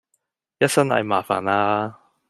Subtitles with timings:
[0.57, 1.95] 一身蟻麻煩啦